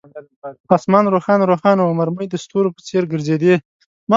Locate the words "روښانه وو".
1.51-1.97